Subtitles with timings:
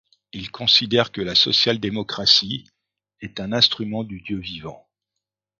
[0.33, 2.67] Il considère que la sociale démocratie
[3.19, 4.89] est un instrument du Dieu vivant.